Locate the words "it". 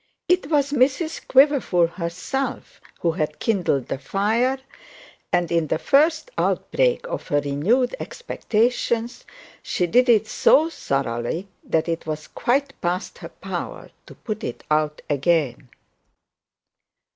10.09-10.25, 11.87-12.07, 14.43-14.63